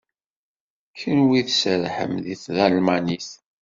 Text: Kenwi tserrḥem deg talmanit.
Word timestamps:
Kenwi 0.99 1.41
tserrḥem 1.47 2.13
deg 2.25 2.39
talmanit. 2.43 3.29